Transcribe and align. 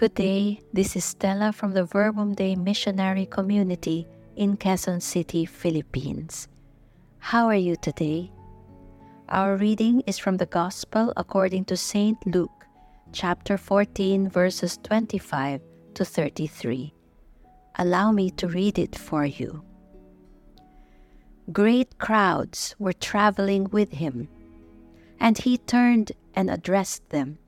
Good 0.00 0.14
day, 0.14 0.60
this 0.72 0.96
is 0.96 1.04
Stella 1.04 1.52
from 1.52 1.74
the 1.74 1.84
Verbum 1.84 2.34
Dei 2.34 2.56
Missionary 2.56 3.26
Community 3.26 4.06
in 4.34 4.56
Quezon 4.56 5.02
City, 5.02 5.44
Philippines. 5.44 6.48
How 7.18 7.48
are 7.48 7.54
you 7.54 7.76
today? 7.76 8.32
Our 9.28 9.56
reading 9.58 10.00
is 10.06 10.16
from 10.16 10.38
the 10.38 10.46
Gospel 10.46 11.12
according 11.18 11.66
to 11.66 11.76
St. 11.76 12.16
Luke, 12.26 12.64
chapter 13.12 13.58
14, 13.58 14.30
verses 14.30 14.78
25 14.82 15.60
to 15.92 16.04
33. 16.06 16.94
Allow 17.76 18.12
me 18.12 18.30
to 18.32 18.48
read 18.48 18.78
it 18.78 18.96
for 18.96 19.24
you. 19.24 19.64
Great 21.52 21.98
crowds 21.98 22.74
were 22.78 22.92
traveling 22.92 23.64
with 23.70 23.92
him, 23.92 24.28
and 25.18 25.38
he 25.38 25.58
turned 25.58 26.12
and 26.34 26.50
addressed 26.50 27.08
them 27.10 27.38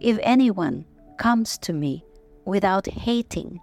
If 0.00 0.18
anyone 0.22 0.84
comes 1.16 1.58
to 1.58 1.72
me 1.72 2.04
without 2.44 2.86
hating 2.86 3.60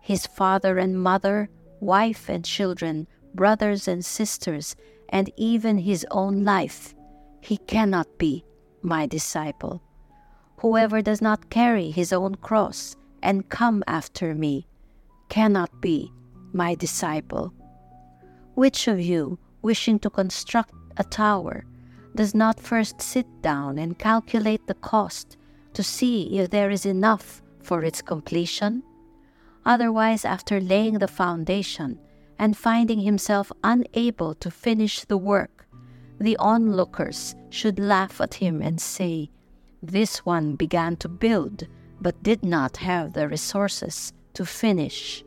his 0.00 0.26
father 0.26 0.78
and 0.78 1.00
mother, 1.00 1.48
wife 1.80 2.28
and 2.28 2.44
children, 2.44 3.06
brothers 3.34 3.88
and 3.88 4.04
sisters, 4.04 4.76
and 5.08 5.30
even 5.36 5.78
his 5.78 6.06
own 6.10 6.44
life, 6.44 6.94
he 7.40 7.56
cannot 7.56 8.18
be 8.18 8.44
my 8.82 9.06
disciple. 9.06 9.82
Whoever 10.58 11.02
does 11.02 11.22
not 11.22 11.50
carry 11.50 11.90
his 11.90 12.12
own 12.12 12.34
cross 12.36 12.96
and 13.22 13.48
come 13.48 13.82
after 13.86 14.34
me 14.34 14.66
cannot 15.28 15.80
be 15.80 16.12
my 16.52 16.74
disciple. 16.74 17.52
Which 18.54 18.88
of 18.88 19.00
you, 19.00 19.38
wishing 19.62 19.98
to 20.00 20.10
construct 20.10 20.72
a 20.96 21.04
tower, 21.04 21.64
does 22.14 22.34
not 22.34 22.58
first 22.58 23.00
sit 23.02 23.26
down 23.42 23.78
and 23.78 23.98
calculate 23.98 24.66
the 24.66 24.74
cost 24.74 25.36
to 25.74 25.82
see 25.82 26.38
if 26.38 26.50
there 26.50 26.70
is 26.70 26.86
enough 26.86 27.42
for 27.60 27.84
its 27.84 28.00
completion. 28.00 28.82
Otherwise, 29.66 30.24
after 30.24 30.60
laying 30.60 30.98
the 30.98 31.08
foundation 31.08 31.98
and 32.38 32.56
finding 32.56 33.00
himself 33.00 33.52
unable 33.62 34.34
to 34.36 34.50
finish 34.50 35.04
the 35.04 35.18
work, 35.18 35.66
the 36.18 36.36
onlookers 36.38 37.34
should 37.50 37.78
laugh 37.78 38.20
at 38.20 38.34
him 38.34 38.62
and 38.62 38.80
say, 38.80 39.30
This 39.82 40.24
one 40.24 40.56
began 40.56 40.96
to 40.96 41.08
build, 41.08 41.66
but 42.00 42.22
did 42.22 42.42
not 42.42 42.78
have 42.78 43.12
the 43.12 43.28
resources 43.28 44.14
to 44.36 44.44
finish. 44.44 45.24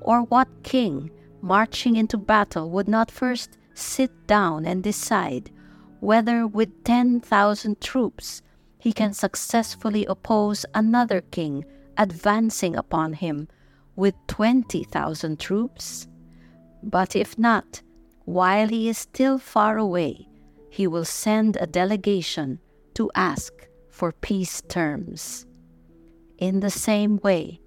Or 0.00 0.22
what 0.22 0.48
king, 0.62 1.10
marching 1.40 1.96
into 1.96 2.16
battle, 2.16 2.70
would 2.70 2.88
not 2.88 3.10
first 3.10 3.58
sit 3.74 4.10
down 4.26 4.66
and 4.66 4.82
decide 4.82 5.50
whether 6.00 6.46
with 6.46 6.84
10,000 6.84 7.80
troops 7.80 8.42
he 8.78 8.92
can 8.92 9.12
successfully 9.12 10.06
oppose 10.06 10.64
another 10.74 11.20
king 11.20 11.64
advancing 11.96 12.76
upon 12.76 13.14
him 13.14 13.48
with 13.96 14.14
20,000 14.28 15.40
troops? 15.40 16.06
But 16.82 17.16
if 17.16 17.36
not, 17.38 17.82
while 18.24 18.68
he 18.68 18.88
is 18.88 18.98
still 18.98 19.38
far 19.38 19.78
away, 19.78 20.28
he 20.70 20.86
will 20.86 21.04
send 21.04 21.56
a 21.56 21.66
delegation 21.66 22.60
to 22.94 23.10
ask 23.14 23.52
for 23.88 24.12
peace 24.12 24.60
terms. 24.68 25.46
In 26.36 26.60
the 26.60 26.70
same 26.70 27.18
way, 27.24 27.60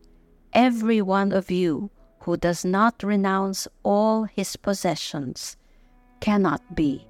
every 0.54 1.02
one 1.02 1.32
of 1.32 1.50
you 1.52 1.90
who 2.22 2.38
does 2.38 2.64
not 2.64 3.04
renounce 3.04 3.68
all 3.84 4.24
his 4.24 4.56
possessions 4.56 5.58
cannot 6.20 6.76
be 6.76 7.08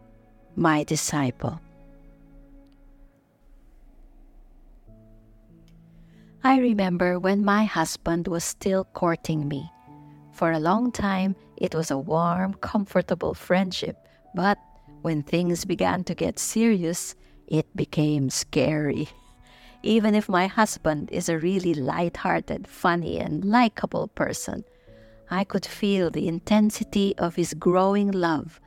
my 0.55 0.83
disciple. 0.83 1.59
I 6.43 6.59
remember 6.59 7.19
when 7.19 7.45
my 7.45 7.65
husband 7.65 8.27
was 8.27 8.43
still 8.43 8.85
courting 8.85 9.47
me. 9.47 9.71
For 10.31 10.51
a 10.51 10.59
long 10.59 10.91
time, 10.91 11.35
it 11.57 11.75
was 11.75 11.91
a 11.91 11.97
warm, 11.97 12.55
comfortable 12.55 13.35
friendship, 13.35 13.95
but 14.33 14.57
when 15.03 15.21
things 15.21 15.65
began 15.65 16.03
to 16.05 16.15
get 16.15 16.39
serious, 16.39 17.15
it 17.47 17.67
became 17.75 18.29
scary. 18.29 19.09
Even 19.83 20.13
if 20.13 20.29
my 20.29 20.47
husband 20.47 21.09
is 21.11 21.27
a 21.27 21.39
really 21.39 21.73
light-hearted, 21.73 22.67
funny, 22.67 23.19
and 23.19 23.43
likable 23.43 24.07
person, 24.09 24.63
I 25.29 25.43
could 25.43 25.65
feel 25.65 26.09
the 26.09 26.27
intensity 26.27 27.15
of 27.17 27.35
his 27.35 27.53
growing 27.53 28.11
love 28.11 28.59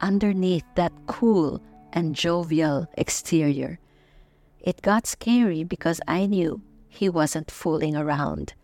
underneath 0.00 0.64
that 0.76 0.92
cool 1.06 1.60
and 1.92 2.14
jovial 2.14 2.86
exterior. 2.96 3.78
It 4.60 4.80
got 4.82 5.06
scary 5.06 5.64
because 5.64 6.00
I 6.08 6.26
knew 6.26 6.62
he 6.88 7.08
wasn't 7.08 7.50
fooling 7.50 7.96
around. 7.96 8.54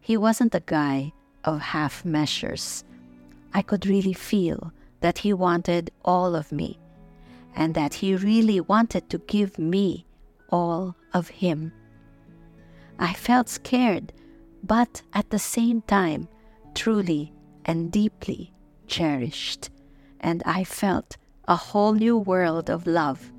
He 0.00 0.16
wasn't 0.16 0.54
a 0.54 0.60
guy 0.60 1.12
of 1.44 1.60
half 1.60 2.04
measures. 2.04 2.84
I 3.52 3.62
could 3.62 3.86
really 3.86 4.12
feel 4.12 4.72
that 5.00 5.18
he 5.18 5.32
wanted 5.32 5.90
all 6.04 6.36
of 6.36 6.52
me 6.52 6.78
and 7.56 7.74
that 7.74 7.94
he 7.94 8.14
really 8.14 8.60
wanted 8.60 9.08
to 9.10 9.18
give 9.18 9.58
me 9.58 10.06
all 10.50 10.94
of 11.12 11.28
him. 11.28 11.72
I 12.98 13.12
felt 13.12 13.48
scared, 13.48 14.12
but 14.62 15.02
at 15.12 15.30
the 15.30 15.38
same 15.38 15.82
time, 15.82 16.28
truly 16.74 17.32
and 17.64 17.92
deeply 17.92 18.52
cherished. 18.86 19.70
And 20.20 20.42
I 20.44 20.64
felt 20.64 21.16
a 21.46 21.56
whole 21.56 21.92
new 21.92 22.16
world 22.18 22.70
of 22.70 22.86
love 22.86 23.32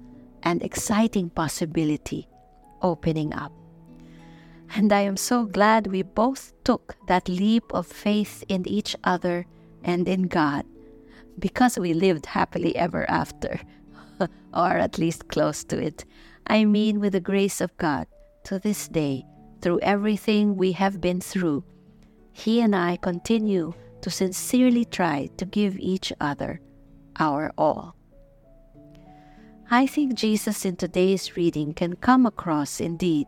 and 0.43 0.63
exciting 0.63 1.29
possibility 1.29 2.27
opening 2.81 3.33
up. 3.33 3.51
And 4.75 4.93
I 4.93 5.01
am 5.01 5.17
so 5.17 5.45
glad 5.45 5.87
we 5.87 6.03
both 6.03 6.53
took 6.63 6.95
that 7.07 7.27
leap 7.27 7.63
of 7.73 7.87
faith 7.87 8.43
in 8.47 8.67
each 8.67 8.95
other 9.03 9.45
and 9.83 10.07
in 10.07 10.23
God 10.23 10.65
because 11.39 11.79
we 11.79 11.93
lived 11.93 12.25
happily 12.25 12.75
ever 12.75 13.09
after, 13.09 13.59
or 14.53 14.77
at 14.77 14.97
least 14.97 15.27
close 15.29 15.63
to 15.65 15.81
it. 15.81 16.05
I 16.49 16.65
mean, 16.65 16.99
with 16.99 17.13
the 17.13 17.19
grace 17.19 17.61
of 17.61 17.77
God, 17.77 18.07
to 18.45 18.57
this 18.57 18.87
day, 18.87 19.23
through 19.61 19.79
everything 19.81 20.55
we 20.55 20.71
have 20.71 20.99
been 20.99 21.21
through, 21.21 21.63
He 22.33 22.59
and 22.61 22.75
I 22.75 22.97
continue 22.97 23.73
to 24.01 24.09
sincerely 24.09 24.85
try 24.85 25.29
to 25.37 25.45
give 25.45 25.77
each 25.77 26.11
other 26.19 26.59
our 27.19 27.51
all. 27.57 27.95
I 29.69 29.85
think 29.85 30.15
Jesus 30.15 30.65
in 30.65 30.75
today's 30.75 31.37
reading 31.37 31.73
can 31.73 31.95
come 31.95 32.25
across 32.25 32.79
indeed 32.79 33.27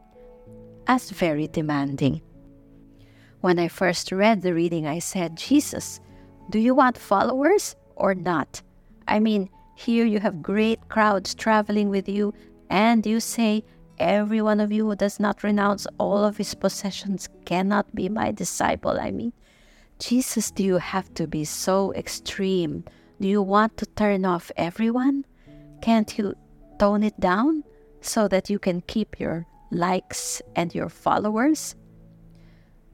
as 0.88 1.12
very 1.12 1.48
demanding. 1.48 2.22
When 3.42 3.60
I 3.60 3.68
first 3.68 4.12
read 4.12 4.42
the 4.42 4.54
reading, 4.54 4.88
I 4.88 5.00
said, 5.00 5.38
Jesus, 5.38 6.00
do 6.50 6.58
you 6.58 6.74
want 6.74 6.98
followers 6.98 7.76
or 7.96 8.16
not? 8.16 8.62
I 9.08 9.20
mean, 9.20 9.50
here 9.76 10.06
you 10.06 10.20
have 10.20 10.42
great 10.42 10.90
crowds 10.90 11.36
traveling 11.36 11.90
with 11.90 12.10
you, 12.10 12.34
and 12.72 13.06
you 13.06 13.20
say, 13.20 13.64
Every 14.00 14.42
one 14.42 14.60
of 14.60 14.72
you 14.72 14.88
who 14.88 14.96
does 14.96 15.20
not 15.20 15.44
renounce 15.44 15.86
all 16.00 16.26
of 16.26 16.38
his 16.38 16.56
possessions 16.56 17.30
cannot 17.46 17.94
be 17.94 18.10
my 18.10 18.32
disciple. 18.32 19.00
I 19.00 19.12
mean, 19.12 19.32
Jesus, 20.00 20.50
do 20.50 20.64
you 20.64 20.78
have 20.80 21.14
to 21.14 21.28
be 21.28 21.46
so 21.46 21.94
extreme? 21.94 22.84
Do 23.20 23.28
you 23.28 23.44
want 23.44 23.78
to 23.78 23.86
turn 23.86 24.26
off 24.26 24.52
everyone? 24.58 25.26
Can't 25.84 26.18
you 26.18 26.34
tone 26.80 27.04
it 27.04 27.20
down 27.20 27.64
so 28.02 28.28
that 28.28 28.50
you 28.50 28.58
can 28.58 28.82
keep 28.82 29.20
your 29.20 29.46
likes, 29.72 30.42
and 30.56 30.76
your 30.76 30.90
followers. 30.90 31.76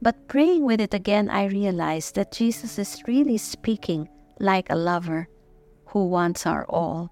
But 0.00 0.28
praying 0.28 0.64
with 0.64 0.80
it 0.80 0.94
again, 0.94 1.28
I 1.28 1.46
realized 1.46 2.14
that 2.14 2.32
Jesus 2.32 2.78
is 2.78 3.02
really 3.06 3.36
speaking 3.36 4.08
like 4.38 4.70
a 4.70 4.76
lover 4.76 5.28
who 5.86 6.06
wants 6.06 6.46
our 6.46 6.64
all. 6.66 7.10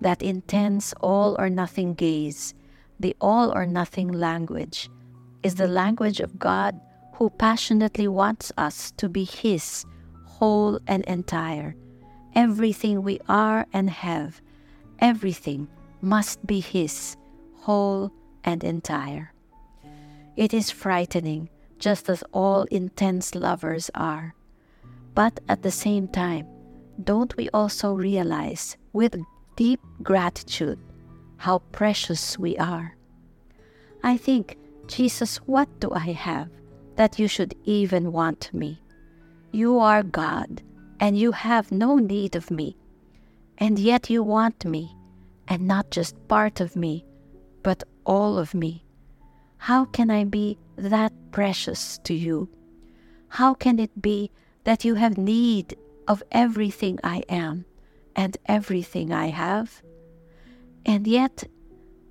That 0.00 0.22
intense 0.22 0.94
all 1.00 1.36
or 1.38 1.50
nothing 1.50 1.94
gaze, 1.94 2.54
the 3.00 3.16
all 3.20 3.52
or 3.52 3.66
nothing 3.66 4.08
language, 4.08 4.88
is 5.42 5.56
the 5.56 5.68
language 5.68 6.20
of 6.20 6.38
God 6.38 6.80
who 7.14 7.30
passionately 7.30 8.06
wants 8.06 8.52
us 8.56 8.92
to 8.92 9.08
be 9.08 9.24
His, 9.24 9.84
whole 10.24 10.78
and 10.86 11.04
entire. 11.04 11.74
Everything 12.34 13.02
we 13.02 13.18
are 13.28 13.66
and 13.72 13.90
have, 13.90 14.40
everything 15.00 15.68
must 16.00 16.46
be 16.46 16.60
His, 16.60 17.16
whole 17.56 18.12
and 18.44 18.62
entire. 18.62 19.32
It 20.36 20.54
is 20.54 20.70
frightening, 20.70 21.48
just 21.80 22.08
as 22.08 22.22
all 22.32 22.62
intense 22.70 23.34
lovers 23.34 23.90
are. 23.96 24.34
But 25.14 25.40
at 25.48 25.62
the 25.62 25.72
same 25.72 26.06
time, 26.06 26.46
don't 27.02 27.36
we 27.36 27.48
also 27.50 27.94
realize 27.94 28.76
with 28.92 29.16
deep 29.58 29.80
gratitude 30.04 30.78
how 31.38 31.58
precious 31.72 32.38
we 32.38 32.56
are? 32.58 32.96
I 34.04 34.16
think, 34.16 34.56
Jesus, 34.86 35.38
what 35.38 35.68
do 35.80 35.90
I 35.90 36.12
have 36.12 36.48
that 36.94 37.18
you 37.18 37.26
should 37.26 37.56
even 37.64 38.12
want 38.12 38.54
me? 38.54 38.80
You 39.50 39.80
are 39.80 40.04
God, 40.04 40.62
and 41.00 41.18
you 41.18 41.32
have 41.32 41.72
no 41.72 41.96
need 41.96 42.36
of 42.36 42.52
me. 42.52 42.76
And 43.58 43.80
yet 43.80 44.08
you 44.08 44.22
want 44.22 44.64
me, 44.64 44.94
and 45.48 45.66
not 45.66 45.90
just 45.90 46.14
part 46.28 46.60
of 46.60 46.76
me, 46.76 47.04
but 47.64 47.82
all 48.06 48.38
of 48.38 48.54
me. 48.54 48.84
How 49.56 49.86
can 49.86 50.08
I 50.08 50.22
be 50.22 50.56
that 50.76 51.12
precious 51.32 51.98
to 52.04 52.14
you? 52.14 52.48
How 53.28 53.54
can 53.54 53.80
it 53.80 54.00
be 54.00 54.30
that 54.62 54.84
you 54.84 54.94
have 54.94 55.18
need 55.18 55.76
of 56.06 56.22
everything 56.30 57.00
I 57.02 57.24
am 57.28 57.64
and 58.18 58.36
everything 58.46 59.12
I 59.12 59.28
have? 59.28 59.80
And 60.84 61.06
yet, 61.06 61.44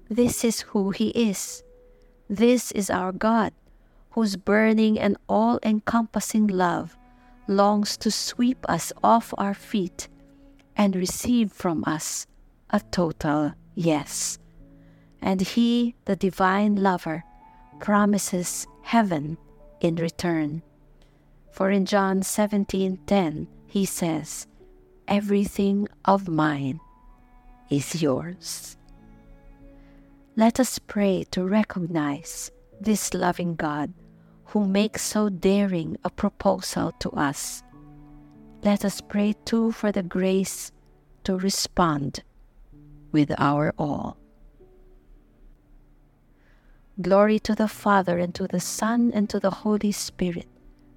this 0.09 0.45
is 0.45 0.61
who 0.61 0.91
He 0.91 1.09
is. 1.09 1.63
This 2.29 2.71
is 2.71 2.89
our 2.89 3.11
God, 3.11 3.51
whose 4.11 4.37
burning 4.37 4.97
and 4.97 5.17
all 5.27 5.59
encompassing 5.63 6.47
love 6.47 6.97
longs 7.49 7.97
to 7.97 8.09
sweep 8.09 8.65
us 8.69 8.93
off 9.03 9.33
our 9.37 9.53
feet 9.53 10.07
and 10.77 10.95
receive 10.95 11.51
from 11.51 11.83
us 11.85 12.25
a 12.69 12.79
total 12.91 13.53
yes. 13.75 14.39
And 15.21 15.41
He, 15.41 15.95
the 16.05 16.15
divine 16.15 16.75
lover, 16.77 17.23
promises 17.79 18.65
heaven 18.81 19.37
in 19.81 19.95
return. 19.95 20.63
For 21.51 21.69
in 21.69 21.85
John 21.85 22.21
17:10 22.21 23.47
he 23.67 23.83
says, 23.85 24.47
"Everything 25.07 25.87
of 26.05 26.27
mine 26.27 26.79
is 27.69 28.01
yours." 28.01 28.77
Let 30.35 30.59
us 30.59 30.79
pray 30.79 31.23
to 31.31 31.47
recognize 31.47 32.51
this 32.79 33.13
loving 33.13 33.55
God 33.55 33.93
who 34.51 34.67
makes 34.67 35.01
so 35.01 35.29
daring 35.29 35.97
a 36.03 36.09
proposal 36.09 36.91
to 36.99 37.09
us. 37.11 37.63
Let 38.63 38.85
us 38.85 39.01
pray 39.01 39.33
too 39.45 39.71
for 39.71 39.91
the 39.91 40.03
grace 40.03 40.71
to 41.23 41.37
respond 41.37 42.23
with 43.11 43.31
our 43.37 43.73
all. 43.77 44.17
Glory 47.01 47.39
to 47.39 47.53
the 47.53 47.67
Father, 47.67 48.17
and 48.17 48.33
to 48.35 48.47
the 48.47 48.59
Son, 48.59 49.11
and 49.13 49.29
to 49.29 49.39
the 49.39 49.61
Holy 49.61 49.91
Spirit, 49.91 50.47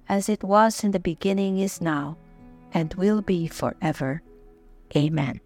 as 0.09 0.29
it 0.29 0.43
was 0.43 0.83
in 0.83 0.91
the 0.91 0.99
beginning, 0.99 1.59
is 1.59 1.81
now, 1.81 2.17
and 2.73 2.93
will 2.95 3.21
be 3.21 3.47
forever. 3.47 4.21
Amen. 4.95 5.41